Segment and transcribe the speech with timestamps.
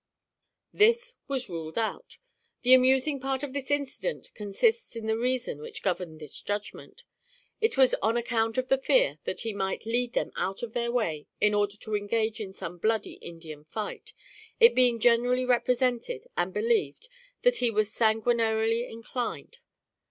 [0.73, 2.17] This was ruled out.
[2.63, 7.03] The amusing part of this incident consists in the reason which governed this judgment.
[7.59, 10.91] It was on account of the fear that he might lead them out of their
[10.91, 14.13] way in order to engage in some bloody Indian fight,
[14.59, 17.07] it being generally represented and believed
[17.43, 19.59] that he was sanguinarily inclined.